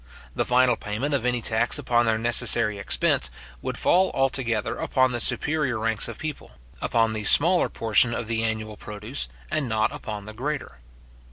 [0.35, 3.29] The final payment of any tax upon their necessary expense,
[3.61, 8.43] would fall altogether upon the superior ranks of people; upon the smaller portion of the
[8.43, 10.79] annual produce, and not upon the greater.